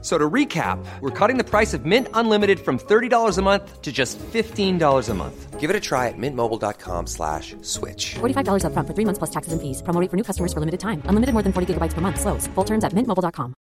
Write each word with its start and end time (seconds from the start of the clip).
So 0.00 0.16
to 0.16 0.30
recap, 0.30 0.78
we're 1.00 1.10
cutting 1.10 1.38
the 1.38 1.44
price 1.44 1.74
of 1.74 1.84
Mint 1.84 2.06
Unlimited 2.14 2.60
from 2.60 2.78
$30 2.78 3.36
a 3.36 3.42
month 3.42 3.82
to 3.82 3.90
just 3.90 4.16
$15 4.18 5.08
a 5.08 5.14
month. 5.14 5.58
Give 5.58 5.70
it 5.70 5.74
a 5.74 5.80
try 5.80 6.06
at 6.06 6.14
mintmobile.com 6.16 7.08
slash 7.08 7.56
switch. 7.62 8.14
$45 8.20 8.62
upfront 8.62 8.86
for 8.86 8.94
three 8.94 9.04
months 9.04 9.18
plus 9.18 9.30
taxes 9.30 9.52
and 9.52 9.60
fees. 9.60 9.82
Promo 9.82 10.00
rate 10.00 10.10
for 10.10 10.16
new 10.16 10.22
customers 10.22 10.52
for 10.52 10.60
limited 10.60 10.78
time. 10.78 11.02
Unlimited 11.06 11.32
more 11.34 11.42
than 11.42 11.52
40 11.52 11.74
gigabytes 11.74 11.94
per 11.94 12.00
month. 12.00 12.20
Slows. 12.20 12.46
Full 12.54 12.64
terms 12.64 12.84
at 12.84 12.92
mintmobile.com. 12.92 13.54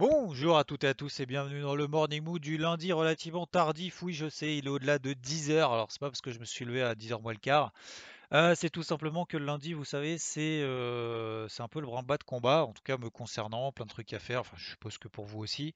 Bonjour 0.00 0.56
à 0.56 0.64
toutes 0.64 0.84
et 0.84 0.88
à 0.88 0.94
tous 0.94 1.20
et 1.20 1.26
bienvenue 1.26 1.60
dans 1.60 1.74
le 1.74 1.86
Morning 1.86 2.24
Mood 2.24 2.40
du 2.40 2.56
lundi 2.56 2.90
relativement 2.90 3.44
tardif. 3.44 4.02
Oui, 4.02 4.14
je 4.14 4.30
sais, 4.30 4.56
il 4.56 4.64
est 4.64 4.70
au-delà 4.70 4.98
de 4.98 5.12
10 5.12 5.50
heures. 5.50 5.72
Alors, 5.74 5.92
c'est 5.92 6.00
pas 6.00 6.08
parce 6.08 6.22
que 6.22 6.30
je 6.30 6.38
me 6.38 6.46
suis 6.46 6.64
levé 6.64 6.80
à 6.80 6.94
10h 6.94 7.20
moins 7.20 7.34
le 7.34 7.38
quart. 7.38 7.74
Euh, 8.32 8.54
c'est 8.54 8.70
tout 8.70 8.82
simplement 8.84 9.24
que 9.26 9.36
le 9.36 9.44
lundi, 9.44 9.72
vous 9.72 9.84
savez, 9.84 10.16
c'est 10.18 10.60
c'est 11.48 11.62
un 11.62 11.68
peu 11.68 11.80
le 11.80 11.86
branle-bas 11.86 12.16
de 12.18 12.24
combat, 12.24 12.64
en 12.64 12.72
tout 12.72 12.82
cas 12.82 12.96
me 12.96 13.10
concernant, 13.10 13.72
plein 13.72 13.86
de 13.86 13.90
trucs 13.90 14.12
à 14.12 14.18
faire. 14.20 14.40
Enfin, 14.40 14.56
je 14.56 14.70
suppose 14.70 14.98
que 14.98 15.08
pour 15.08 15.26
vous 15.26 15.40
aussi. 15.40 15.74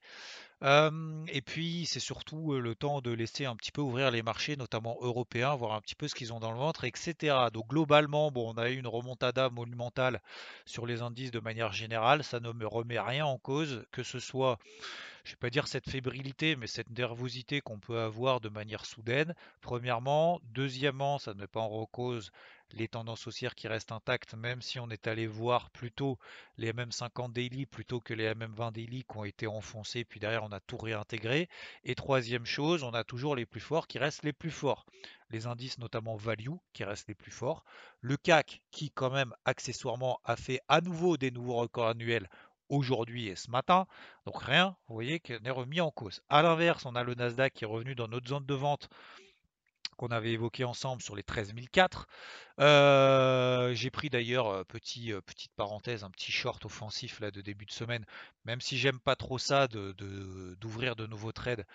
Et 0.61 1.41
puis, 1.41 1.85
c'est 1.85 1.99
surtout 1.99 2.53
le 2.53 2.75
temps 2.75 3.01
de 3.01 3.11
laisser 3.11 3.45
un 3.45 3.55
petit 3.55 3.71
peu 3.71 3.81
ouvrir 3.81 4.09
les 4.09 4.23
marchés, 4.23 4.55
notamment 4.55 4.97
européens, 5.01 5.53
voir 5.55 5.73
un 5.73 5.81
petit 5.81 5.95
peu 5.95 6.07
ce 6.07 6.15
qu'ils 6.15 6.33
ont 6.33 6.39
dans 6.39 6.51
le 6.51 6.57
ventre, 6.57 6.85
etc. 6.85 7.35
Donc, 7.53 7.67
globalement, 7.67 8.31
bon, 8.31 8.53
on 8.53 8.57
a 8.57 8.69
eu 8.69 8.77
une 8.77 8.87
remontada 8.87 9.49
monumentale 9.49 10.21
sur 10.65 10.85
les 10.85 11.01
indices 11.01 11.31
de 11.31 11.39
manière 11.39 11.73
générale. 11.73 12.23
Ça 12.23 12.39
ne 12.39 12.51
me 12.51 12.65
remet 12.65 12.99
rien 12.99 13.25
en 13.25 13.37
cause, 13.37 13.85
que 13.91 14.01
ce 14.01 14.19
soit, 14.19 14.57
je 15.23 15.31
vais 15.31 15.37
pas 15.37 15.49
dire 15.49 15.67
cette 15.67 15.89
fébrilité, 15.89 16.55
mais 16.55 16.67
cette 16.67 16.89
nervosité 16.89 17.61
qu'on 17.61 17.79
peut 17.79 17.99
avoir 17.99 18.39
de 18.39 18.49
manière 18.49 18.85
soudaine. 18.85 19.35
Premièrement. 19.61 20.39
Deuxièmement, 20.53 21.19
ça 21.19 21.33
ne 21.33 21.41
met 21.41 21.47
pas 21.47 21.61
en 21.61 21.85
cause 21.85 22.31
les 22.71 22.87
tendances 22.87 23.27
haussières 23.27 23.55
qui 23.55 23.67
restent 23.67 23.91
intactes, 23.91 24.33
même 24.33 24.61
si 24.61 24.79
on 24.79 24.89
est 24.89 25.07
allé 25.07 25.27
voir 25.27 25.69
plutôt 25.69 26.17
les 26.57 26.73
MM50 26.73 27.31
daily 27.31 27.65
plutôt 27.65 27.99
que 27.99 28.13
les 28.13 28.33
MM20 28.33 28.71
daily 28.73 29.03
qui 29.03 29.17
ont 29.17 29.23
été 29.23 29.47
enfoncés, 29.47 30.03
puis 30.03 30.19
derrière 30.19 30.43
on 30.43 30.51
a 30.51 30.59
tout 30.59 30.77
réintégré. 30.77 31.49
Et 31.83 31.95
troisième 31.95 32.45
chose, 32.45 32.83
on 32.83 32.93
a 32.93 33.03
toujours 33.03 33.35
les 33.35 33.45
plus 33.45 33.59
forts 33.59 33.87
qui 33.87 33.99
restent 33.99 34.23
les 34.23 34.33
plus 34.33 34.51
forts. 34.51 34.85
Les 35.29 35.47
indices 35.47 35.77
notamment 35.77 36.15
value 36.15 36.55
qui 36.73 36.83
restent 36.83 37.07
les 37.07 37.15
plus 37.15 37.31
forts. 37.31 37.63
Le 38.01 38.17
CAC 38.17 38.61
qui 38.71 38.91
quand 38.91 39.11
même 39.11 39.33
accessoirement 39.45 40.19
a 40.23 40.35
fait 40.35 40.61
à 40.67 40.81
nouveau 40.81 41.17
des 41.17 41.31
nouveaux 41.31 41.55
records 41.55 41.87
annuels 41.87 42.29
aujourd'hui 42.69 43.27
et 43.27 43.35
ce 43.35 43.49
matin. 43.51 43.85
Donc 44.25 44.41
rien, 44.41 44.75
vous 44.87 44.95
voyez, 44.95 45.21
n'est 45.41 45.51
remis 45.51 45.81
en 45.81 45.91
cause. 45.91 46.21
À 46.29 46.41
l'inverse, 46.41 46.85
on 46.85 46.95
a 46.95 47.03
le 47.03 47.15
Nasdaq 47.15 47.53
qui 47.53 47.63
est 47.63 47.67
revenu 47.67 47.95
dans 47.95 48.07
notre 48.07 48.27
zone 48.27 48.45
de 48.45 48.53
vente 48.53 48.89
qu'on 49.95 50.07
avait 50.07 50.31
évoqué 50.31 50.63
ensemble 50.63 51.01
sur 51.01 51.15
les 51.15 51.23
13004. 51.23 52.07
Euh, 52.59 53.73
j'ai 53.73 53.89
pris 53.89 54.09
d'ailleurs, 54.09 54.47
euh, 54.47 54.63
euh, 54.63 55.21
petite 55.21 55.51
parenthèse, 55.55 56.03
un 56.03 56.09
petit 56.09 56.31
short 56.31 56.63
offensif 56.65 57.19
là 57.19 57.31
de 57.31 57.41
début 57.41 57.65
de 57.65 57.71
semaine, 57.71 58.05
même 58.45 58.61
si 58.61 58.77
j'aime 58.77 58.99
pas 58.99 59.15
trop 59.17 59.37
ça 59.37 59.67
de, 59.67 59.91
de- 59.93 60.55
d'ouvrir 60.61 60.95
de, 60.95 61.05
nouveaux 61.05 61.33
trades 61.33 61.65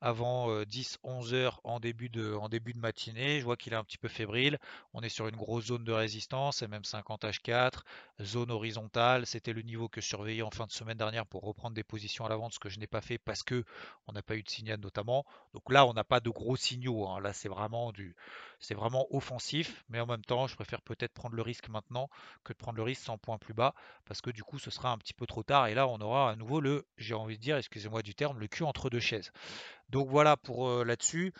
avant 0.00 0.62
10-11 0.64 1.34
heures 1.34 1.60
en 1.64 1.78
début 1.78 2.08
de, 2.08 2.32
en 2.34 2.48
début 2.48 2.72
de 2.72 2.78
matinée. 2.78 3.38
Je 3.40 3.44
vois 3.44 3.56
qu'il 3.56 3.72
est 3.74 3.76
un 3.76 3.84
petit 3.84 3.98
peu 3.98 4.08
fébrile. 4.08 4.58
On 4.94 5.02
est 5.02 5.08
sur 5.10 5.28
une 5.28 5.36
grosse 5.36 5.66
zone 5.66 5.84
de 5.84 5.92
résistance, 5.92 6.62
même 6.62 6.84
50 6.84 7.24
H4, 7.24 7.82
zone 8.22 8.50
horizontale. 8.50 9.26
C'était 9.26 9.52
le 9.52 9.62
niveau 9.62 9.88
que 9.88 10.00
je 10.00 10.06
surveillais 10.06 10.42
en 10.42 10.50
fin 10.50 10.66
de 10.66 10.72
semaine 10.72 10.96
dernière 10.96 11.26
pour 11.26 11.42
reprendre 11.42 11.74
des 11.74 11.84
positions 11.84 12.24
à 12.24 12.28
la 12.30 12.36
vente, 12.36 12.54
ce 12.54 12.58
que 12.58 12.70
je 12.70 12.78
n'ai 12.78 12.86
pas 12.86 13.00
fait 13.02 13.18
parce 13.18 13.42
que 13.42 13.64
on 14.06 14.12
n'a 14.12 14.22
pas 14.22 14.36
eu 14.36 14.42
de 14.42 14.48
signal 14.50 14.80
notamment. 14.80 15.24
Donc 15.54 15.70
là, 15.70 15.86
on 15.86 15.92
n'a 15.92 16.04
pas 16.04 16.20
de 16.20 16.30
gros 16.30 16.56
signaux. 16.56 17.06
hein. 17.08 17.20
Là, 17.20 17.32
c'est 17.32 17.48
vraiment 17.48 17.69
du, 17.92 18.14
c'est 18.60 18.74
vraiment 18.74 19.06
offensif, 19.10 19.84
mais 19.88 20.00
en 20.00 20.06
même 20.06 20.24
temps, 20.24 20.46
je 20.46 20.54
préfère 20.54 20.82
peut-être 20.82 21.12
prendre 21.12 21.34
le 21.34 21.42
risque 21.42 21.68
maintenant 21.68 22.08
que 22.44 22.52
de 22.52 22.58
prendre 22.58 22.76
le 22.76 22.82
risque 22.82 23.02
sans 23.02 23.18
point 23.18 23.38
plus 23.38 23.54
bas, 23.54 23.74
parce 24.04 24.20
que 24.20 24.30
du 24.30 24.44
coup, 24.44 24.58
ce 24.58 24.70
sera 24.70 24.92
un 24.92 24.98
petit 24.98 25.14
peu 25.14 25.26
trop 25.26 25.42
tard. 25.42 25.66
Et 25.66 25.74
là, 25.74 25.88
on 25.88 25.98
aura 26.00 26.30
à 26.30 26.36
nouveau 26.36 26.60
le, 26.60 26.86
j'ai 26.98 27.14
envie 27.14 27.38
de 27.38 27.42
dire, 27.42 27.56
excusez-moi 27.56 28.02
du 28.02 28.14
terme, 28.14 28.38
le 28.38 28.48
cul 28.48 28.64
entre 28.64 28.90
deux 28.90 29.00
chaises. 29.00 29.32
Donc 29.88 30.08
voilà 30.08 30.36
pour 30.36 30.68
euh, 30.68 30.84
là-dessus. 30.84 31.32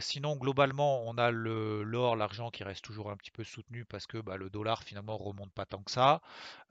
Sinon, 0.00 0.34
globalement, 0.36 1.04
on 1.06 1.16
a 1.18 1.30
l'or, 1.30 2.16
l'argent 2.16 2.50
qui 2.50 2.64
reste 2.64 2.84
toujours 2.84 3.10
un 3.12 3.16
petit 3.16 3.30
peu 3.30 3.44
soutenu 3.44 3.84
parce 3.84 4.06
que 4.06 4.18
bah, 4.18 4.36
le 4.36 4.50
dollar 4.50 4.82
finalement 4.82 5.16
remonte 5.16 5.52
pas 5.52 5.64
tant 5.64 5.82
que 5.82 5.90
ça. 5.92 6.20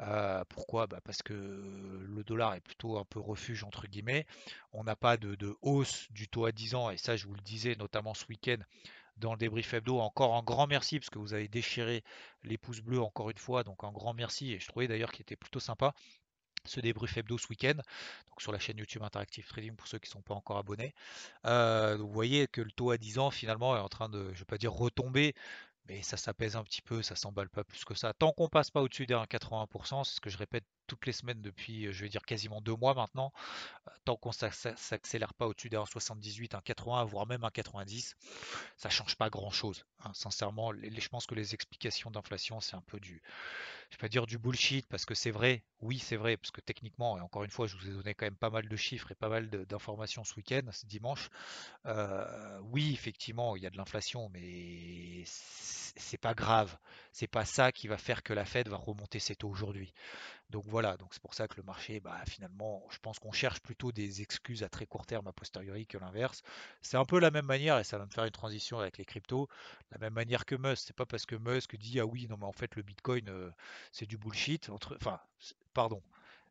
Euh, 0.02 0.44
pourquoi? 0.50 0.86
Bah, 0.86 1.00
Parce 1.04 1.24
que 1.24 1.34
le 1.34 2.24
dollar 2.26 2.54
est 2.56 2.62
plutôt 2.62 2.98
un 2.98 3.06
peu 3.06 3.20
refuge 3.22 3.64
entre 3.64 3.88
guillemets. 3.88 4.26
On 4.74 4.84
n'a 4.84 4.98
pas 4.98 5.16
de 5.16 5.58
hausse 5.62 6.08
du 6.12 6.28
taux 6.28 6.46
à 6.46 6.52
10 6.52 6.76
ans 6.76 6.90
et 6.90 6.98
ça, 6.98 7.16
je 7.16 7.28
vous 7.28 7.36
le 7.36 7.42
disais 7.42 7.76
notamment 7.80 8.14
ce 8.14 8.26
week-end 8.28 8.58
dans 9.18 9.32
le 9.32 9.38
débrief 9.38 9.74
hebdo. 9.74 10.00
Encore 10.00 10.36
un 10.36 10.44
grand 10.44 10.68
merci 10.68 11.00
parce 11.00 11.10
que 11.10 11.20
vous 11.20 11.34
avez 11.34 11.48
déchiré 11.48 12.04
les 12.44 12.58
pouces 12.58 12.82
bleus 12.82 13.02
encore 13.02 13.30
une 13.30 13.38
fois. 13.38 13.64
Donc 13.64 13.84
un 13.84 13.92
grand 13.92 14.14
merci 14.14 14.54
et 14.54 14.60
je 14.60 14.68
trouvais 14.68 14.88
d'ailleurs 14.88 15.12
qu'il 15.12 15.22
était 15.22 15.36
plutôt 15.36 15.60
sympa 15.60 15.94
ce 16.66 16.80
débrief 16.80 17.16
hebdo 17.18 17.38
ce 17.38 17.48
week-end, 17.50 17.80
sur 18.40 18.52
la 18.52 18.60
chaîne 18.60 18.78
YouTube 18.78 19.04
Interactive 19.04 19.48
Trading 19.48 19.76
pour 19.76 19.88
ceux 19.88 20.00
qui 20.00 20.10
ne 20.10 20.14
sont 20.14 20.22
pas 20.22 20.34
encore 20.34 20.58
abonnés. 20.58 20.94
Euh, 21.46 21.98
vous 21.98 22.10
voyez 22.10 22.48
que 22.48 22.62
le 22.62 22.72
taux 22.72 22.92
à 22.92 22.98
10 22.98 23.20
ans 23.20 23.32
finalement 23.32 23.76
est 23.76 23.80
en 23.80 23.90
train 23.90 24.10
de, 24.10 24.32
je 24.34 24.40
vais 24.40 24.46
pas 24.46 24.58
dire 24.58 24.74
retomber, 24.74 25.36
mais 25.88 26.02
ça 26.02 26.18
s'apaise 26.18 26.56
un 26.56 26.64
petit 26.64 26.82
peu, 26.82 27.02
ça 27.02 27.16
s'emballe 27.16 27.50
pas 27.50 27.64
plus 27.64 27.86
que 27.86 27.94
ça. 27.94 28.14
Tant 28.14 28.32
qu'on 28.32 28.50
passe 28.50 28.72
pas 28.72 28.82
au-dessus 28.82 29.06
des 29.06 29.14
1,80%, 29.14 30.04
c'est 30.04 30.16
ce 30.16 30.22
que 30.22 30.30
je 30.30 30.38
répète 30.38 30.66
toutes 30.88 31.06
les 31.06 31.12
semaines 31.14 31.42
depuis, 31.42 31.92
je 31.94 32.02
vais 32.04 32.10
dire 32.10 32.24
quasiment 32.26 32.62
deux 32.62 32.76
mois 32.76 32.94
maintenant, 32.94 33.32
euh, 33.88 33.92
tant 34.06 34.16
qu'on 34.18 34.32
s'accélère 34.32 35.34
pas 35.34 35.48
au-dessus 35.48 35.70
des 35.70 35.78
1,78, 35.78 36.56
1,80, 36.56 37.06
voire 37.06 37.28
même 37.28 37.44
1,90, 37.44 38.16
ça 38.78 38.90
change 38.90 39.16
pas 39.16 39.30
grand-chose. 39.30 39.86
hein. 40.04 40.12
Sincèrement, 40.14 40.74
je 40.74 41.10
pense 41.10 41.26
que 41.28 41.36
les 41.36 41.54
explications 41.54 42.12
d'inflation, 42.12 42.60
c'est 42.60 42.76
un 42.76 42.82
peu 42.82 43.00
du, 43.00 43.22
je 43.90 43.98
vais 43.98 44.02
pas 44.02 44.10
dire 44.10 44.26
du 44.28 44.38
bullshit 44.38 44.88
parce 44.88 45.06
que 45.06 45.16
c'est 45.16 45.32
vrai, 45.32 45.64
oui 45.82 46.00
c'est 46.00 46.16
vrai, 46.16 46.38
parce 46.38 46.52
que 46.52 46.62
techniquement, 46.62 47.18
et 47.18 47.22
encore 47.22 47.44
une 47.44 47.52
fois, 47.52 47.68
je 47.68 47.78
vous 47.78 47.88
ai 47.90 47.92
donné 47.94 48.14
quand 48.14 48.26
même 48.26 48.36
pas 48.38 48.50
mal 48.50 48.68
de 48.68 48.76
chiffres 48.76 49.12
et 49.12 49.16
pas 49.16 49.30
mal 49.30 49.50
d'informations 49.50 50.24
ce 50.24 50.36
week-end, 50.36 50.62
ce 50.72 50.86
dimanche. 50.86 51.30
Euh, 51.86 52.60
oui, 52.64 52.94
effectivement, 52.94 53.56
il 53.56 53.64
y 53.64 53.68
a 53.68 53.70
de 53.70 53.78
l'inflation, 53.78 54.30
mais 54.34 55.24
c'est 55.26 56.18
pas 56.18 56.34
grave. 56.34 56.78
C'est 57.12 57.28
pas 57.28 57.46
ça 57.46 57.72
qui 57.72 57.88
va 57.88 57.98
faire 57.98 58.24
que 58.24 58.34
la 58.34 58.46
Fed 58.46 58.68
va 58.68 58.78
remonter 58.78 59.20
ses 59.20 59.36
taux 59.36 59.50
aujourd'hui. 59.50 59.94
Donc 60.50 60.66
voilà, 60.68 60.96
donc 60.98 61.14
c'est 61.14 61.22
pour 61.22 61.34
ça 61.34 61.48
que 61.48 61.56
le 61.58 61.64
marché, 61.64 62.00
bah, 62.00 62.22
finalement, 62.28 62.84
je 62.92 63.00
pense 63.00 63.20
qu'on 63.20 63.32
cherche 63.32 63.60
plutôt 63.62 63.92
des 63.92 64.22
excuses 64.22 64.64
à 64.64 64.70
très 64.70 64.86
court 64.86 65.06
terme 65.06 65.28
a 65.28 65.34
posteriori 65.34 65.88
que 65.88 65.98
l'inverse. 65.98 66.44
C'est 66.82 66.98
un 66.98 67.06
peu 67.06 67.20
la 67.20 67.32
même 67.32 67.46
manière, 67.46 67.80
et 67.80 67.84
ça 67.84 67.98
va 67.98 68.06
me 68.06 68.12
faire 68.12 68.26
une 68.26 68.32
transition 68.32 68.80
avec 68.80 68.98
les 68.98 69.06
cryptos, 69.06 69.50
la 69.92 69.98
même 69.98 70.14
manière 70.14 70.46
que 70.46 70.56
Musk. 70.56 70.84
C'est 70.88 70.96
pas 70.96 71.06
parce 71.06 71.26
que 71.26 71.36
Musk 71.36 71.76
dit 71.78 72.00
ah 72.00 72.06
oui, 72.06 72.28
non 72.30 72.38
mais 72.38 72.46
en 72.46 72.54
fait 72.54 72.76
le 72.76 72.84
Bitcoin 72.84 73.28
euh, 73.30 73.52
c'est 73.92 74.06
du 74.06 74.18
bullshit. 74.18 74.70
Entre, 74.70 74.96
enfin, 74.96 75.20
pardon. 75.74 76.02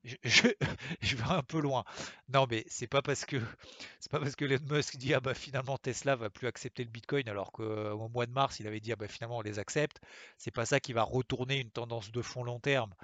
Je, 0.25 1.17
vais 1.17 1.23
un 1.31 1.43
peu 1.43 1.61
loin. 1.61 1.85
Non, 2.29 2.47
mais 2.51 2.65
c'est 2.69 2.87
pas 2.87 3.03
parce 3.03 3.25
que 3.25 3.37
c'est 4.01 4.11
pas 4.11 4.21
parce 4.21 4.37
que 4.37 4.45
Elon 4.45 4.59
Musk 4.71 4.97
dit 4.97 5.15
ah 5.15 5.21
bah 5.21 5.35
finalement 5.35 5.79
Tesla 5.79 6.15
va 6.15 6.29
plus 6.31 6.47
accepter 6.47 6.85
le 6.85 6.91
Bitcoin 6.91 7.29
alors 7.29 7.53
qu'au 7.53 8.09
mois 8.09 8.27
de 8.27 8.33
mars 8.33 8.61
il 8.61 8.67
avait 8.67 8.81
dit 8.81 8.93
ah 8.93 8.97
bah 8.97 9.09
finalement 9.09 9.39
on 9.39 9.43
les 9.43 9.59
accepte. 9.59 10.01
C'est 10.37 10.51
pas 10.51 10.67
ça 10.67 10.79
qui 10.81 10.93
va 10.93 11.03
retourner 11.03 11.61
une 11.61 11.71
tendance 11.71 12.13
de 12.13 12.23
fond 12.23 12.45
long 12.45 12.61
terme. 12.61 12.95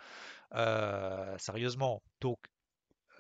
Euh, 0.54 1.36
sérieusement. 1.38 2.02
Donc, 2.20 2.38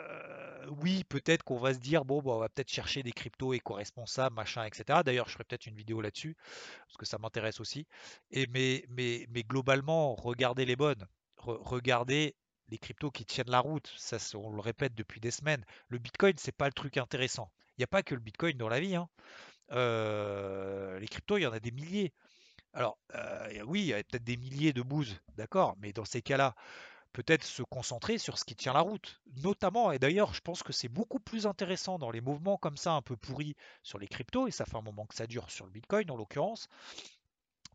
euh, 0.00 0.66
oui, 0.82 1.04
peut-être 1.04 1.42
qu'on 1.44 1.58
va 1.58 1.74
se 1.74 1.78
dire, 1.78 2.04
bon, 2.04 2.22
bah, 2.22 2.32
on 2.32 2.38
va 2.38 2.48
peut-être 2.48 2.70
chercher 2.70 3.02
des 3.02 3.12
cryptos 3.12 3.52
éco-responsables, 3.54 4.34
machin, 4.34 4.64
etc. 4.64 5.00
D'ailleurs, 5.04 5.28
je 5.28 5.34
ferai 5.34 5.44
peut-être 5.44 5.66
une 5.66 5.76
vidéo 5.76 6.00
là-dessus, 6.00 6.36
parce 6.86 6.96
que 6.98 7.06
ça 7.06 7.18
m'intéresse 7.18 7.60
aussi. 7.60 7.86
Mais, 8.32 8.84
globalement, 9.48 10.14
regardez 10.14 10.64
les 10.64 10.76
bonnes. 10.76 11.06
Re- 11.38 11.58
regardez 11.62 12.34
les 12.70 12.78
cryptos 12.78 13.10
qui 13.10 13.24
tiennent 13.24 13.50
la 13.50 13.60
route. 13.60 13.92
Ça, 13.96 14.16
on 14.36 14.52
le 14.52 14.60
répète 14.60 14.94
depuis 14.94 15.20
des 15.20 15.30
semaines. 15.30 15.64
Le 15.88 15.98
Bitcoin, 15.98 16.34
c'est 16.36 16.52
pas 16.52 16.66
le 16.66 16.72
truc 16.72 16.96
intéressant. 16.96 17.50
Il 17.76 17.80
n'y 17.80 17.84
a 17.84 17.88
pas 17.88 18.02
que 18.02 18.14
le 18.14 18.20
Bitcoin 18.20 18.56
dans 18.56 18.68
la 18.68 18.80
vie. 18.80 18.96
hein. 18.96 19.08
Euh, 19.72 20.98
les 20.98 21.08
cryptos, 21.08 21.38
il 21.38 21.42
y 21.42 21.46
en 21.46 21.52
a 21.52 21.60
des 21.60 21.70
milliers. 21.70 22.12
Alors, 22.72 22.98
euh, 23.14 23.62
oui, 23.66 23.80
il 23.80 23.86
y 23.86 23.94
a 23.94 24.02
peut-être 24.02 24.24
des 24.24 24.36
milliers 24.36 24.72
de 24.72 24.82
bouses, 24.82 25.20
d'accord, 25.36 25.76
mais 25.78 25.92
dans 25.92 26.04
ces 26.04 26.22
cas-là, 26.22 26.54
peut-être 27.12 27.44
se 27.44 27.62
concentrer 27.62 28.18
sur 28.18 28.38
ce 28.38 28.44
qui 28.44 28.54
tient 28.54 28.72
la 28.72 28.80
route. 28.80 29.20
Notamment, 29.42 29.92
et 29.92 29.98
d'ailleurs, 29.98 30.34
je 30.34 30.40
pense 30.40 30.62
que 30.62 30.72
c'est 30.72 30.88
beaucoup 30.88 31.18
plus 31.18 31.46
intéressant 31.46 31.98
dans 31.98 32.10
les 32.10 32.20
mouvements 32.20 32.56
comme 32.56 32.76
ça, 32.76 32.92
un 32.92 33.02
peu 33.02 33.16
pourris 33.16 33.56
sur 33.82 33.98
les 33.98 34.06
cryptos, 34.08 34.46
et 34.46 34.52
ça 34.52 34.64
fait 34.64 34.76
un 34.76 34.82
moment 34.82 35.06
que 35.06 35.14
ça 35.14 35.26
dure 35.26 35.50
sur 35.50 35.66
le 35.66 35.72
Bitcoin 35.72 36.10
en 36.10 36.16
l'occurrence. 36.16 36.68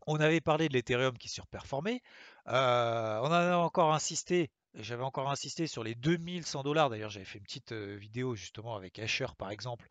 On 0.06 0.20
avait 0.20 0.40
parlé 0.40 0.68
de 0.68 0.74
l'Ethereum 0.74 1.18
qui 1.18 1.28
surperformait. 1.28 2.00
Euh, 2.48 3.18
on 3.18 3.26
en 3.26 3.32
a 3.32 3.56
encore 3.56 3.92
insisté. 3.92 4.50
J'avais 4.78 5.04
encore 5.04 5.30
insisté 5.30 5.66
sur 5.66 5.82
les 5.82 5.94
2100 5.94 6.62
dollars. 6.62 6.90
D'ailleurs, 6.90 7.08
j'avais 7.08 7.24
fait 7.24 7.38
une 7.38 7.44
petite 7.44 7.72
euh, 7.72 7.96
vidéo 7.96 8.34
justement 8.34 8.76
avec 8.76 8.98
Asher 8.98 9.26
par 9.38 9.50
exemple, 9.50 9.88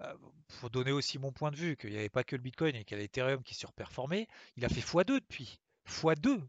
euh, 0.00 0.14
pour 0.60 0.68
donner 0.68 0.92
aussi 0.92 1.18
mon 1.18 1.32
point 1.32 1.50
de 1.50 1.56
vue, 1.56 1.76
qu'il 1.76 1.90
n'y 1.90 1.96
avait 1.96 2.10
pas 2.10 2.24
que 2.24 2.36
le 2.36 2.42
Bitcoin 2.42 2.76
et 2.76 2.84
qu'il 2.84 2.96
y 2.96 3.00
a 3.00 3.02
l'Ethereum 3.02 3.42
qui 3.42 3.54
surperformait. 3.54 4.28
Il 4.56 4.64
a 4.66 4.68
fait 4.68 4.80
x2 4.80 5.14
depuis. 5.14 5.58
x2. 5.88 6.42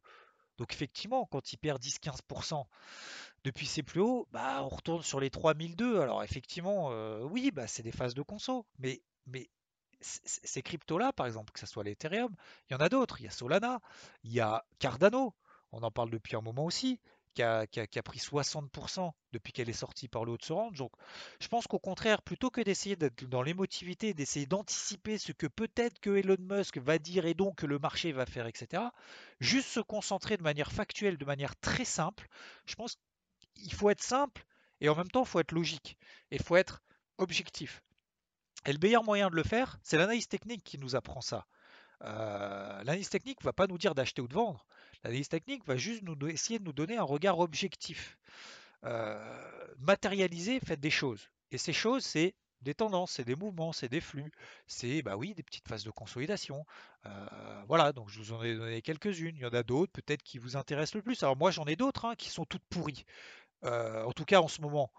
Donc 0.57 0.73
effectivement, 0.73 1.25
quand 1.31 1.53
il 1.53 1.57
perd 1.57 1.81
10-15% 1.81 2.65
depuis 3.45 3.65
ses 3.65 3.81
plus 3.81 4.01
hauts, 4.01 4.27
bah, 4.31 4.61
on 4.61 4.67
retourne 4.67 5.01
sur 5.01 5.21
les 5.21 5.29
3002. 5.29 6.01
Alors 6.01 6.21
effectivement, 6.21 6.91
euh, 6.91 7.21
oui, 7.23 7.49
bah, 7.51 7.65
c'est 7.65 7.83
des 7.83 7.93
phases 7.93 8.13
de 8.13 8.21
conso, 8.21 8.65
mais, 8.77 9.01
mais 9.25 9.49
ces 10.01 10.61
cryptos-là, 10.61 11.13
par 11.13 11.27
exemple, 11.27 11.53
que 11.53 11.59
ce 11.59 11.65
soit 11.65 11.83
l'Ethereum, 11.85 12.35
il 12.69 12.73
y 12.73 12.75
en 12.75 12.79
a 12.79 12.89
d'autres. 12.89 13.21
Il 13.21 13.23
y 13.23 13.27
a 13.27 13.31
Solana, 13.31 13.79
il 14.23 14.33
y 14.33 14.41
a 14.41 14.65
Cardano, 14.79 15.33
on 15.71 15.83
en 15.83 15.91
parle 15.91 16.09
depuis 16.09 16.35
un 16.35 16.41
moment 16.41 16.65
aussi, 16.65 16.99
qui 17.67 17.99
a, 17.99 18.03
pris 18.03 18.19
60% 18.19 19.11
depuis 19.31 19.53
qu'elle 19.53 19.69
est 19.69 19.73
sortie 19.73 20.07
par 20.07 20.25
le 20.25 20.33
haut 20.33 20.37
de 20.37 20.43
ce 20.43 20.53
range. 20.53 20.77
Donc 20.77 20.91
je 21.39 21.47
pense 21.47 21.67
qu'au 21.67 21.79
contraire, 21.79 22.21
plutôt 22.21 22.49
que 22.49 22.61
d'essayer 22.61 22.95
d'être 22.95 23.23
dans 23.25 23.41
l'émotivité, 23.41 24.13
d'essayer 24.13 24.45
d'anticiper 24.45 25.17
ce 25.17 25.31
que 25.31 25.47
peut-être 25.47 25.99
que 25.99 26.17
Elon 26.17 26.37
Musk 26.39 26.77
va 26.77 26.99
dire 26.99 27.25
et 27.25 27.33
donc 27.33 27.57
que 27.57 27.65
le 27.65 27.79
marché 27.79 28.11
va 28.11 28.25
faire, 28.25 28.47
etc., 28.47 28.83
juste 29.39 29.69
se 29.69 29.79
concentrer 29.79 30.37
de 30.37 30.43
manière 30.43 30.71
factuelle, 30.71 31.17
de 31.17 31.25
manière 31.25 31.55
très 31.59 31.85
simple, 31.85 32.27
je 32.65 32.75
pense 32.75 32.97
qu'il 33.55 33.73
faut 33.73 33.89
être 33.89 34.03
simple 34.03 34.45
et 34.81 34.89
en 34.89 34.95
même 34.95 35.09
temps, 35.09 35.23
il 35.23 35.27
faut 35.27 35.39
être 35.39 35.51
logique 35.51 35.97
et 36.31 36.35
il 36.37 36.43
faut 36.43 36.55
être 36.55 36.81
objectif. 37.17 37.83
Et 38.65 38.73
le 38.73 38.79
meilleur 38.79 39.03
moyen 39.03 39.29
de 39.29 39.35
le 39.35 39.43
faire, 39.43 39.77
c'est 39.83 39.97
l'analyse 39.97 40.27
technique 40.27 40.63
qui 40.63 40.77
nous 40.77 40.95
apprend 40.95 41.21
ça. 41.21 41.45
Euh, 42.03 42.77
l'analyse 42.79 43.09
technique 43.09 43.41
ne 43.41 43.45
va 43.45 43.53
pas 43.53 43.67
nous 43.67 43.77
dire 43.77 43.95
d'acheter 43.95 44.21
ou 44.21 44.27
de 44.27 44.33
vendre. 44.33 44.65
L'analyse 45.03 45.29
technique 45.29 45.65
va 45.65 45.77
juste 45.77 46.03
essayer 46.27 46.59
de 46.59 46.63
nous 46.65 46.73
donner 46.73 46.97
un 46.97 47.03
regard 47.03 47.39
objectif. 47.39 48.17
Euh, 48.85 49.67
matérialiser, 49.79 50.59
faites 50.59 50.79
des 50.79 50.89
choses. 50.89 51.29
Et 51.51 51.57
ces 51.57 51.73
choses, 51.73 52.03
c'est 52.03 52.35
des 52.61 52.73
tendances, 52.73 53.11
c'est 53.11 53.23
des 53.23 53.35
mouvements, 53.35 53.71
c'est 53.71 53.87
des 53.87 54.01
flux, 54.01 54.31
c'est 54.67 55.01
bah 55.01 55.15
oui 55.15 55.33
des 55.33 55.43
petites 55.43 55.67
phases 55.67 55.85
de 55.85 55.91
consolidation. 55.91 56.65
Euh, 57.05 57.63
voilà, 57.67 57.93
donc 57.93 58.09
je 58.09 58.19
vous 58.19 58.33
en 58.33 58.43
ai 58.43 58.55
donné 58.55 58.81
quelques-unes. 58.81 59.35
Il 59.37 59.41
y 59.41 59.45
en 59.45 59.49
a 59.49 59.63
d'autres 59.63 59.91
peut-être 59.93 60.23
qui 60.23 60.37
vous 60.37 60.57
intéressent 60.57 60.95
le 60.95 61.01
plus. 61.01 61.23
Alors 61.23 61.37
moi 61.37 61.51
j'en 61.51 61.65
ai 61.65 61.75
d'autres 61.75 62.05
hein, 62.05 62.15
qui 62.15 62.29
sont 62.29 62.45
toutes 62.45 62.65
pourries. 62.69 63.05
en 63.63 64.11
tout 64.13 64.25
cas 64.25 64.41
en 64.41 64.47
ce 64.47 64.61
moment 64.61 64.91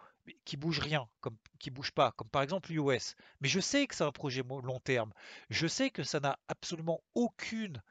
qui 0.45 0.57
bouge 0.57 0.79
rien, 0.79 1.09
comme 1.21 1.37
qui 1.59 1.71
bouge 1.71 1.93
pas, 1.93 2.13
comme 2.13 2.29
par 2.29 2.43
exemple 2.43 2.71
l'UOS. 2.73 3.15
Mais 3.41 3.49
je 3.49 3.61
sais 3.61 3.87
que 3.87 3.95
c'est 3.95 4.05
un 4.05 4.13
projet 4.13 4.43
long 4.43 4.81
terme. 4.81 5.13
Je 5.51 5.67
sais 5.67 5.91
que 5.91 6.03
ça 6.03 6.21
n'a 6.21 6.39
absolument 6.49 7.03
aucune 7.15 7.83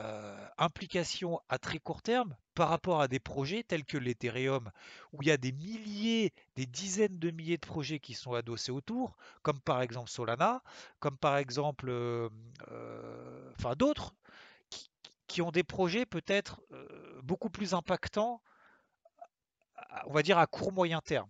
euh, 0.00 0.48
implication 0.58 1.40
à 1.48 1.58
très 1.58 1.78
court 1.78 2.02
terme 2.02 2.36
par 2.54 2.68
rapport 2.68 3.00
à 3.00 3.08
des 3.08 3.20
projets 3.20 3.62
tels 3.62 3.84
que 3.84 3.98
l'Ethereum, 3.98 4.70
où 5.12 5.22
il 5.22 5.28
y 5.28 5.30
a 5.30 5.36
des 5.36 5.52
milliers, 5.52 6.32
des 6.56 6.66
dizaines 6.66 7.18
de 7.18 7.30
milliers 7.30 7.56
de 7.56 7.66
projets 7.66 7.98
qui 8.00 8.14
sont 8.14 8.34
adossés 8.34 8.72
autour, 8.72 9.16
comme 9.42 9.60
par 9.60 9.82
exemple 9.82 10.10
Solana, 10.10 10.62
comme 11.00 11.16
par 11.16 11.36
exemple, 11.36 11.88
euh, 11.88 12.28
euh, 12.70 13.74
d'autres, 13.76 14.14
qui, 15.26 15.42
ont 15.42 15.50
des 15.50 15.64
projets 15.64 16.06
peut-être 16.06 16.60
beaucoup 17.24 17.50
plus 17.50 17.74
impactants, 17.74 18.40
on 20.06 20.12
va 20.12 20.22
dire 20.22 20.38
à 20.38 20.46
court 20.46 20.72
moyen 20.72 21.00
terme. 21.00 21.28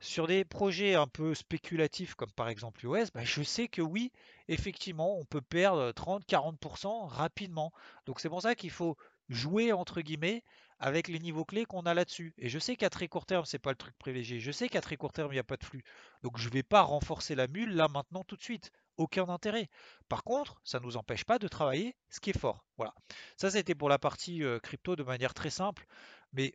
Sur 0.00 0.26
des 0.26 0.44
projets 0.44 0.94
un 0.94 1.06
peu 1.06 1.34
spéculatifs 1.34 2.14
comme 2.14 2.32
par 2.32 2.48
exemple 2.48 2.82
l'UOS, 2.82 3.10
bah, 3.14 3.24
je 3.24 3.42
sais 3.42 3.68
que 3.68 3.80
oui, 3.80 4.12
effectivement, 4.48 5.16
on 5.18 5.24
peut 5.24 5.40
perdre 5.40 5.92
30-40% 5.92 7.06
rapidement. 7.08 7.72
Donc 8.06 8.20
c'est 8.20 8.28
pour 8.28 8.42
ça 8.42 8.54
qu'il 8.54 8.70
faut 8.70 8.96
jouer 9.28 9.72
entre 9.72 10.02
guillemets 10.02 10.42
avec 10.78 11.08
les 11.08 11.18
niveaux 11.18 11.44
clés 11.44 11.64
qu'on 11.64 11.82
a 11.82 11.94
là-dessus. 11.94 12.34
Et 12.38 12.48
je 12.48 12.58
sais 12.58 12.76
qu'à 12.76 12.90
très 12.90 13.08
court 13.08 13.26
terme, 13.26 13.44
c'est 13.44 13.58
pas 13.58 13.70
le 13.70 13.76
truc 13.76 13.96
privilégié. 13.98 14.40
Je 14.40 14.50
sais 14.50 14.68
qu'à 14.68 14.80
très 14.80 14.96
court 14.96 15.12
terme, 15.12 15.30
il 15.32 15.36
n'y 15.36 15.40
a 15.40 15.44
pas 15.44 15.56
de 15.56 15.64
flux. 15.64 15.84
Donc 16.22 16.38
je 16.38 16.48
ne 16.48 16.52
vais 16.52 16.62
pas 16.62 16.82
renforcer 16.82 17.34
la 17.34 17.46
mule 17.46 17.74
là 17.74 17.88
maintenant 17.88 18.24
tout 18.24 18.36
de 18.36 18.42
suite. 18.42 18.70
Aucun 18.96 19.28
intérêt. 19.28 19.68
Par 20.08 20.22
contre, 20.24 20.60
ça 20.62 20.78
ne 20.80 20.84
nous 20.84 20.96
empêche 20.96 21.24
pas 21.24 21.38
de 21.38 21.48
travailler 21.48 21.96
ce 22.10 22.20
qui 22.20 22.30
est 22.30 22.38
fort. 22.38 22.64
Voilà. 22.76 22.94
Ça, 23.36 23.50
c'était 23.50 23.74
pour 23.74 23.88
la 23.88 23.98
partie 23.98 24.44
euh, 24.44 24.58
crypto 24.60 24.94
de 24.94 25.02
manière 25.02 25.34
très 25.34 25.50
simple. 25.50 25.86
Mais 26.32 26.54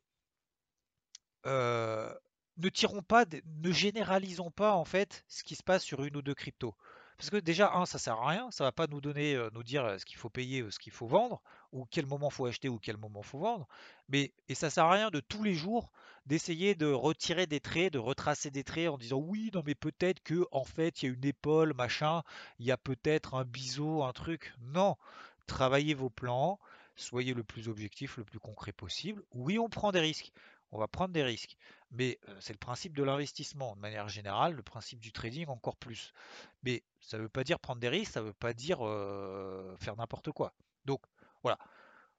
euh, 1.46 2.14
ne 2.60 2.70
tirons 2.70 3.02
pas, 3.02 3.26
ne 3.46 3.72
généralisons 3.72 4.52
pas 4.52 4.76
en 4.76 4.86
fait 4.86 5.24
ce 5.28 5.44
qui 5.44 5.56
se 5.56 5.64
passe 5.64 5.84
sur 5.84 6.04
une 6.04 6.18
ou 6.18 6.22
deux 6.22 6.36
cryptos. 6.36 6.76
Parce 7.18 7.30
que 7.30 7.38
déjà, 7.38 7.74
un, 7.74 7.86
ça 7.86 8.00
sert 8.00 8.16
à 8.16 8.30
rien, 8.30 8.50
ça 8.50 8.64
va 8.64 8.72
pas 8.72 8.88
nous 8.88 9.02
donner, 9.02 9.36
euh, 9.36 9.50
nous 9.54 9.62
dire 9.62 9.84
euh, 9.84 9.98
ce 9.98 10.06
qu'il 10.06 10.18
faut 10.18 10.30
payer, 10.30 10.64
ce 10.72 10.80
qu'il 10.80 10.94
faut 10.94 11.06
vendre, 11.06 11.42
ou 11.74 11.86
quel 11.92 12.06
moment 12.06 12.30
faut 12.30 12.46
acheter 12.46 12.70
ou 12.70 12.80
quel 12.80 12.96
moment 12.96 13.24
faut 13.24 13.40
vendre. 13.40 13.68
Mais 14.08 14.32
et 14.48 14.56
ça 14.56 14.70
sert 14.70 14.86
à 14.86 14.92
rien 14.94 15.10
de 15.10 15.20
tous 15.20 15.44
les 15.44 15.54
jours 15.54 15.92
d'essayer 16.28 16.76
de 16.76 16.86
retirer 16.86 17.46
des 17.46 17.60
traits, 17.60 17.92
de 17.92 18.00
retracer 18.00 18.52
des 18.52 18.64
traits 18.64 18.88
en 18.88 18.98
disant 18.98 19.18
oui, 19.18 19.52
non 19.54 19.64
mais 19.66 19.76
peut-être 19.76 20.22
que 20.24 20.48
en 20.52 20.64
fait 20.64 21.02
il 21.02 21.06
y 21.08 21.10
a 21.10 21.14
une 21.14 21.26
épaule, 21.26 21.74
machin, 21.74 22.24
il 22.58 22.66
y 22.66 22.72
a 22.72 22.78
peut-être 22.78 23.34
un 23.34 23.44
biseau, 23.44 24.04
un 24.04 24.14
truc. 24.14 24.54
Non, 24.62 24.96
travaillez 25.46 25.96
vos 25.96 26.10
plans, 26.10 26.58
soyez 26.96 27.34
le 27.34 27.44
plus 27.44 27.68
objectif, 27.68 28.16
le 28.16 28.24
plus 28.24 28.40
concret 28.40 28.72
possible. 28.72 29.24
Oui, 29.34 29.60
on 29.60 29.68
prend 29.68 29.92
des 29.92 30.00
risques 30.00 30.32
on 30.72 30.80
va 30.80 30.88
prendre 30.88 31.14
des 31.14 31.24
risques. 31.24 31.56
Mais 31.92 32.20
c'est 32.40 32.54
le 32.54 32.60
principe 32.60 32.96
de 32.96 33.04
l'investissement 33.04 33.76
de 33.76 33.82
manière 33.82 34.10
générale, 34.10 34.54
le 34.54 34.64
principe 34.64 35.00
du 35.00 35.12
trading 35.12 35.48
encore 35.48 35.76
plus. 35.76 36.14
Mais 36.64 36.84
ça 37.00 37.18
ne 37.18 37.24
veut 37.24 37.30
pas 37.30 37.44
dire 37.44 37.60
prendre 37.60 37.80
des 37.80 37.90
risques, 37.90 38.14
ça 38.14 38.22
ne 38.22 38.26
veut 38.28 38.34
pas 38.34 38.54
dire 38.54 38.80
faire 39.80 39.96
n'importe 39.96 40.32
quoi. 40.32 40.54
Donc 40.86 41.02
voilà. 41.42 41.58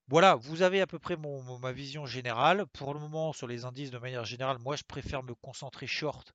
Voilà, 0.09 0.35
vous 0.35 0.63
avez 0.63 0.81
à 0.81 0.89
peu 0.89 0.99
près 0.99 1.17
ma 1.17 1.71
vision 1.71 2.05
générale. 2.05 2.67
Pour 2.67 2.95
le 2.95 3.01
moment, 3.01 3.33
sur 3.33 3.47
les 3.47 3.65
indices 3.65 3.93
de 3.93 3.99
manière 3.99 4.25
générale, 4.25 4.59
moi 4.59 4.75
je 4.75 4.83
préfère 4.83 5.23
me 5.23 5.35
concentrer 5.37 5.87
short 5.87 6.35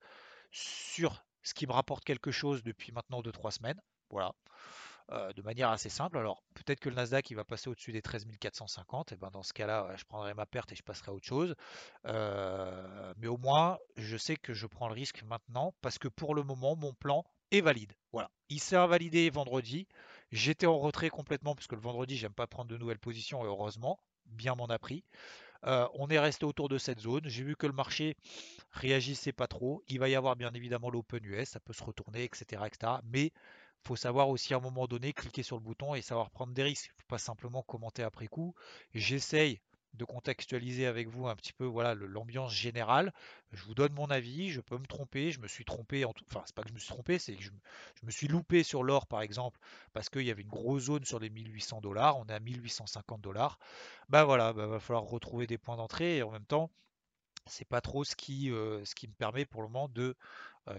sur 0.52 1.26
ce 1.44 1.54
qui 1.54 1.68
me 1.68 1.74
rapporte 1.74 2.06
quelque 2.06 2.32
chose 2.32 2.64
depuis 2.64 2.94
maintenant 2.94 3.22
2-3 3.22 3.52
semaines. 3.52 3.82
Voilà. 4.10 4.34
Euh, 5.12 5.32
de 5.34 5.44
manière 5.44 5.70
assez 5.70 5.90
simple. 5.90 6.18
Alors 6.18 6.42
peut-être 6.56 6.80
que 6.80 6.90
le 6.90 6.96
Nasdaq 6.96 7.30
il 7.30 7.36
va 7.36 7.44
passer 7.44 7.70
au-dessus 7.70 7.92
des 7.92 8.02
13 8.02 8.26
450, 8.40 9.12
et 9.12 9.18
ben 9.18 9.30
dans 9.30 9.44
ce 9.44 9.54
cas-là, 9.54 9.94
je 9.98 10.04
prendrai 10.04 10.34
ma 10.34 10.48
perte 10.48 10.72
et 10.72 10.76
je 10.76 10.82
passerai 10.82 11.12
à 11.12 11.14
autre 11.14 11.28
chose. 11.28 11.54
Euh, 12.08 13.14
mais 13.18 13.28
au 13.28 13.38
moins, 13.38 13.78
je 13.98 14.18
sais 14.18 14.36
que 14.36 14.56
je 14.56 14.66
prends 14.66 14.88
le 14.88 14.96
risque 14.96 15.22
maintenant 15.22 15.76
parce 15.82 16.00
que 16.00 16.08
pour 16.08 16.34
le 16.34 16.42
moment, 16.42 16.76
mon 16.76 16.94
plan 16.94 17.24
est 17.52 17.62
valide. 17.62 17.94
Voilà, 18.14 18.32
il 18.50 18.60
s'est 18.60 18.78
invalidé 18.78 19.30
vendredi. 19.30 19.88
J'étais 20.32 20.66
en 20.66 20.80
retrait 20.80 21.10
complètement 21.10 21.54
parce 21.54 21.68
que 21.68 21.76
le 21.76 21.82
vendredi, 21.82 22.18
j'aime 22.18 22.34
pas 22.34 22.48
prendre 22.48 22.72
de 22.72 22.78
nouvelles 22.78 22.98
positions 22.98 23.44
et 23.44 23.48
heureusement, 23.48 24.00
bien 24.26 24.56
m'en 24.56 24.66
a 24.66 24.80
pris. 24.80 25.04
Euh, 25.66 25.88
on 25.94 26.10
est 26.10 26.20
resté 26.20 26.46
autour 26.46 26.68
de 26.68 26.80
cette 26.80 27.00
zone. 27.00 27.24
J'ai 27.26 27.44
vu 27.44 27.56
que 27.56 27.68
le 27.68 27.74
marché 27.74 28.18
réagissait 28.72 29.34
pas 29.34 29.48
trop. 29.48 29.84
Il 29.88 30.00
va 30.00 30.10
y 30.10 30.16
avoir 30.16 30.36
bien 30.36 30.52
évidemment 30.56 30.90
l'Open 30.90 31.24
US, 31.26 31.50
ça 31.50 31.60
peut 31.60 31.74
se 31.74 31.84
retourner, 31.84 32.24
etc., 32.24 32.64
etc. 32.66 32.94
Mais 33.04 33.32
faut 33.84 33.96
savoir 33.96 34.30
aussi 34.30 34.54
à 34.54 34.58
un 34.58 34.62
moment 34.62 34.88
donné 34.88 35.14
cliquer 35.14 35.44
sur 35.44 35.58
le 35.58 35.62
bouton 35.62 35.96
et 35.96 36.02
savoir 36.02 36.30
prendre 36.32 36.54
des 36.54 36.64
risques. 36.64 36.88
Il 36.88 36.98
ne 36.98 37.02
faut 37.02 37.08
pas 37.08 37.18
simplement 37.18 37.62
commenter 37.64 38.04
après 38.04 38.28
coup. 38.28 38.56
J'essaye 38.94 39.60
de 39.96 40.06
contextualiser 40.06 40.86
avec 40.86 41.08
vous 41.08 41.28
un 41.28 41.36
petit 41.36 41.54
peu 41.54 41.66
voilà 41.66 41.96
l'ambiance 41.96 42.54
générale. 42.54 43.14
Je 43.52 43.64
vous 43.64 43.74
donne 43.74 43.94
mon 43.94 44.08
avis, 44.08 44.52
je 44.52 44.62
peux 44.62 44.78
me 44.78 44.86
tromper, 44.86 45.32
je 45.32 45.40
me 45.40 45.48
suis 45.48 45.66
trompé, 45.66 46.06
en 46.06 46.14
tout... 46.14 46.26
enfin 46.30 46.44
c'est 46.46 46.56
pas 46.56 46.64
que 46.64 46.70
je 46.70 46.74
me 46.74 46.80
suis 46.80 46.90
trompé, 46.90 47.20
c'est 47.20 47.36
que 47.36 47.44
je, 47.44 47.52
me 48.04 48.12
suis 48.12 48.28
loupé 48.28 48.64
sur 48.64 48.84
l'or 48.84 49.08
par 49.08 49.22
exemple, 49.22 49.60
parce 49.94 50.10
qu'il 50.10 50.24
y 50.24 50.32
avait 50.32 50.44
une 50.44 50.50
grosse 50.50 50.84
zone 50.84 51.06
sur 51.06 51.20
les 51.20 51.30
1800 51.30 51.82
dollars, 51.82 52.18
on 52.18 52.26
est 52.26 52.34
à 52.34 52.40
1850 52.40 53.22
dollars. 53.22 53.58
Bah 54.10 54.26
voilà, 54.26 54.54
bah, 54.54 54.68
va 54.68 54.80
falloir 54.80 55.06
retrouver 55.06 55.48
des 55.48 55.58
points 55.58 55.78
d'entrée 55.78 56.18
et 56.18 56.24
en 56.24 56.32
même 56.32 56.46
temps, 56.46 56.70
c'est 57.48 57.68
pas 57.68 57.82
trop 57.82 58.04
ce 58.04 58.16
qui, 58.16 58.48
ce 58.48 58.96
qui 58.96 59.08
me 59.08 59.14
permet 59.14 59.46
pour 59.46 59.62
le 59.62 59.68
moment 59.68 59.90
de 59.90 60.16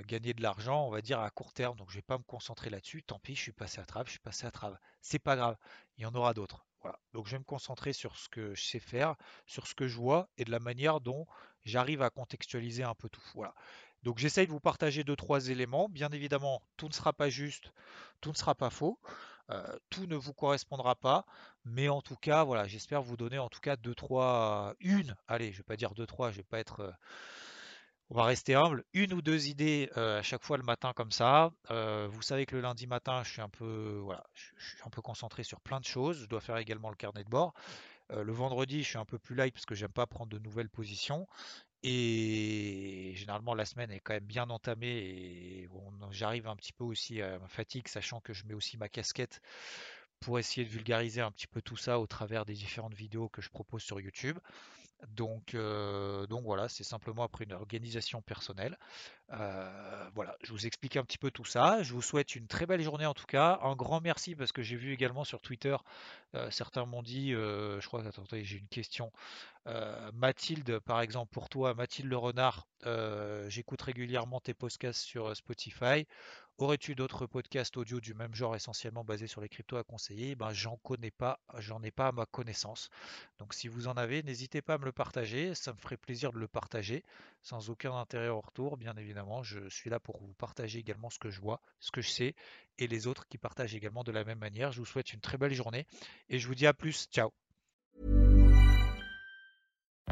gagner 0.07 0.35
de 0.35 0.43
l'argent, 0.43 0.87
on 0.87 0.91
va 0.91 1.01
dire 1.01 1.21
à 1.21 1.31
court 1.31 1.53
terme. 1.53 1.77
Donc 1.77 1.91
je 1.91 1.97
vais 1.97 2.03
pas 2.03 2.19
me 2.19 2.25
concentrer 2.25 2.71
là-dessus. 2.71 3.03
Tant 3.03 3.19
pis, 3.19 3.37
je 3.37 3.43
suis 3.43 3.53
passé 3.53 3.81
à 3.81 3.85
travers, 3.85 4.07
je 4.07 4.13
suis 4.13 4.21
passé 4.21 4.47
à 4.47 4.51
travers. 4.51 4.79
C'est 5.01 5.19
pas 5.19 5.37
grave, 5.37 5.57
il 5.97 6.03
y 6.03 6.07
en 6.07 6.15
aura 6.15 6.35
d'autres. 6.35 6.67
Voilà. 6.83 6.99
Donc 7.13 7.27
je 7.27 7.33
vais 7.33 7.39
me 7.39 7.45
concentrer 7.45 7.93
sur 7.93 8.17
ce 8.17 8.29
que 8.29 8.55
je 8.55 8.65
sais 8.65 8.81
faire, 8.81 9.17
sur 9.47 9.67
ce 9.67 9.75
que 9.75 9.89
je 9.89 9.97
vois 9.97 10.29
et 10.39 10.45
de 10.45 10.51
la 10.51 10.61
manière 10.61 11.01
dont 11.01 11.27
j'arrive 11.65 12.03
à 12.03 12.11
contextualiser 12.11 12.83
un 12.85 12.95
peu 12.95 13.09
tout. 13.09 13.25
Voilà. 13.35 13.55
Donc 14.03 14.19
j'essaye 14.19 14.47
de 14.47 14.53
vous 14.53 14.61
partager 14.61 15.03
deux 15.03 15.17
trois 15.17 15.49
éléments. 15.49 15.89
Bien 15.89 16.11
évidemment, 16.11 16.63
tout 16.77 16.89
ne 16.89 16.93
sera 16.93 17.13
pas 17.13 17.29
juste, 17.29 17.73
tout 18.21 18.31
ne 18.31 18.37
sera 18.37 18.55
pas 18.55 18.71
faux. 18.71 19.01
Tout 19.91 20.07
ne 20.07 20.17
vous 20.17 20.33
correspondra 20.33 20.95
pas, 20.95 21.25
mais 21.65 21.89
en 21.89 22.03
tout 22.03 22.17
cas, 22.17 22.45
voilà, 22.45 22.67
j'espère 22.67 23.03
vous 23.03 23.17
donner 23.17 23.39
en 23.39 23.49
tout 23.49 23.61
cas 23.61 23.77
deux, 23.77 23.95
trois, 23.95 24.75
une, 24.81 25.15
allez, 25.29 25.53
je 25.53 25.59
vais 25.59 25.63
pas 25.63 25.77
dire 25.77 25.95
deux, 25.95 26.07
trois, 26.07 26.31
je 26.31 26.39
vais 26.39 26.43
pas 26.43 26.59
être, 26.59 26.93
on 28.11 28.17
va 28.17 28.25
rester 28.25 28.55
humble, 28.55 28.85
une 28.93 29.13
ou 29.13 29.23
deux 29.23 29.49
idées 29.49 29.91
à 29.95 30.23
chaque 30.23 30.43
fois 30.43 30.57
le 30.57 30.65
matin 30.65 30.93
comme 30.95 31.13
ça. 31.13 31.53
vous 31.71 32.23
savez 32.23 32.47
que 32.47 32.57
le 32.57 32.63
lundi 32.63 32.87
matin, 32.87 33.23
je 33.23 33.31
suis 33.31 33.43
un 33.43 33.49
peu, 33.49 34.01
voilà, 34.03 34.25
je, 34.35 34.51
suis 34.59 34.83
un 34.85 34.91
peu 34.91 35.03
concentré 35.03 35.45
sur 35.45 35.61
plein 35.61 35.79
de 35.81 35.85
choses. 35.87 36.19
Je 36.23 36.27
dois 36.27 36.41
faire 36.41 36.57
également 36.57 36.91
le 36.91 36.97
carnet 36.97 37.23
de 37.23 37.31
bord. 37.31 37.55
le 38.11 38.33
vendredi, 38.33 38.83
je 38.83 38.89
suis 38.89 38.99
un 38.99 39.05
peu 39.05 39.19
plus 39.19 39.37
light 39.37 39.55
parce 39.55 39.67
que 39.67 39.77
j'aime 39.77 39.93
pas 39.93 40.07
prendre 40.07 40.31
de 40.31 40.39
nouvelles 40.39 40.71
positions. 40.71 41.29
Et 41.83 43.13
généralement, 43.15 43.55
la 43.55 43.65
semaine 43.65 43.91
est 43.91 44.01
quand 44.01 44.15
même 44.15 44.25
bien 44.25 44.51
entamée 44.51 44.89
et 44.89 45.69
j'arrive 46.11 46.49
un 46.49 46.57
petit 46.57 46.73
peu 46.73 46.85
aussi 46.85 47.23
à 47.23 47.39
ma 47.39 47.49
fatigue, 47.49 47.89
sachant 47.89 48.21
que 48.21 48.33
je 48.33 48.45
mets 48.47 48.55
aussi 48.55 48.77
ma 48.77 48.89
casquette 48.89 49.41
pour 50.21 50.39
essayer 50.39 50.65
de 50.67 50.71
vulgariser 50.71 51.21
un 51.21 51.31
petit 51.31 51.47
peu 51.47 51.61
tout 51.61 51.77
ça 51.77 52.01
au 52.01 52.07
travers 52.07 52.45
des 52.45 52.55
différentes 52.55 52.95
vidéos 52.95 53.29
que 53.29 53.43
je 53.43 53.51
propose 53.51 53.83
sur 53.83 54.01
YouTube. 54.01 54.39
Donc, 55.09 55.55
euh, 55.55 56.27
voilà, 56.43 56.69
c'est 56.69 56.85
simplement 56.85 57.23
après 57.23 57.45
une 57.45 57.53
organisation 57.53 58.23
personnelle. 58.23 58.79
Euh, 59.33 60.09
voilà, 60.15 60.37
je 60.43 60.53
vous 60.53 60.67
explique 60.67 60.97
un 60.97 61.05
petit 61.05 61.19
peu 61.19 61.31
tout 61.31 61.45
ça. 61.45 61.83
Je 61.83 61.93
vous 61.93 62.03
souhaite 62.03 62.35
une 62.35 62.47
très 62.47 62.67
belle 62.67 62.81
journée 62.81 63.07
en 63.07 63.15
tout 63.15 63.27
cas. 63.27 63.59
Un 63.63 63.77
grand 63.77 64.01
merci 64.01 64.35
parce 64.35 64.53
que 64.53 64.63
j'ai 64.63 64.77
vu 64.77 64.93
également 64.93 65.25
sur 65.25 65.41
Twitter, 65.41 65.77
euh, 66.35 66.51
certains 66.51 66.87
m'ont 66.87 67.03
dit, 67.03 67.33
je 67.33 67.87
crois, 67.87 68.07
attendez, 68.07 68.45
j'ai 68.45 68.59
une 68.59 68.69
question. 68.69 69.13
Mathilde, 70.13 70.79
par 70.81 71.01
exemple, 71.01 71.33
pour 71.33 71.49
toi, 71.49 71.75
Mathilde 71.75 72.09
Le 72.09 72.17
Renard, 72.17 72.69
j'écoute 73.49 73.83
régulièrement 73.83 74.41
tes 74.41 74.55
podcasts 74.55 75.03
sur 75.03 75.35
Spotify. 75.37 76.07
Aurais-tu 76.59 76.95
d'autres 76.95 77.27
podcasts 77.27 77.77
audio 77.77 78.01
du 78.01 78.15
même 78.15 78.35
genre 78.35 78.57
essentiellement 78.57 79.05
basés 79.05 79.27
sur 79.27 79.43
les 79.43 79.49
cryptos 79.49 79.77
à 79.77 79.85
conseiller? 79.85 80.35
Ben 80.37 80.53
j'en 80.55 80.77
connais 80.79 81.11
pas, 81.11 81.39
j'en 81.59 81.83
ai 81.83 81.91
pas 81.91 82.07
à 82.09 82.13
ma 82.13 82.25
connaissance. 82.25 82.89
Donc 83.39 83.53
si 83.53 83.69
vous 83.69 83.89
en 83.89 83.93
avez, 83.93 84.23
n'hésitez 84.23 84.63
pas 84.63 84.75
à 84.75 84.79
me 84.79 84.87
le 84.87 84.93
partager, 84.93 85.55
ça 85.55 85.75
me 85.75 85.79
ferait 85.79 85.99
plaisir 85.99 86.33
de 86.33 86.39
le 86.39 86.49
partager 86.49 87.05
sans 87.43 87.69
aucun 87.69 87.95
intérêt 87.95 88.29
au 88.29 88.41
retour, 88.41 88.79
bien 88.79 88.95
évidemment. 88.97 89.43
Je 89.43 89.69
suis 89.69 89.91
là 89.91 90.01
pour 90.01 90.19
vous 90.19 90.33
partager 90.35 90.79
également 90.79 91.11
ce 91.11 91.19
que 91.19 91.29
je 91.29 91.41
vois, 91.41 91.61
ce 91.81 91.91
que 91.91 92.01
je 92.01 92.09
sais 92.09 92.35
et 92.79 92.87
les 92.87 93.07
autres 93.07 93.29
qui 93.29 93.37
partagent 93.37 93.75
également 93.75 94.05
de 94.05 94.13
la 94.13 94.25
même 94.25 94.39
manière. 94.39 94.73
Je 94.73 94.79
vous 94.79 94.87
souhaite 94.87 95.13
une 95.13 95.21
très 95.21 95.37
belle 95.37 95.55
journée 95.55 95.87
et 96.31 96.39
je 96.39 96.47
vous 96.47 96.55
dis 96.55 96.67
à 96.67 96.73
plus. 96.73 97.07
Ciao. 97.11 97.46